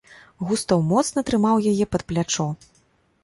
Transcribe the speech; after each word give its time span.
Густаў 0.51 0.79
моцна 0.91 1.23
трымаў 1.27 1.61
яе 1.73 1.85
пад 1.97 2.01
плячо. 2.13 2.47